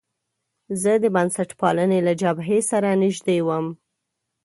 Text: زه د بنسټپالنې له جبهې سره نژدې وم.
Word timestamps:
زه 0.81 0.91
د 1.03 1.05
بنسټپالنې 1.15 1.99
له 2.07 2.13
جبهې 2.21 2.59
سره 2.71 2.87
نژدې 3.01 3.37
وم. 3.47 3.65